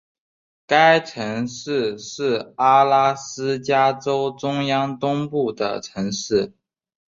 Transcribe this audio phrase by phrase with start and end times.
[0.65, 6.53] 该城市是阿拉斯加州中央东部的城市。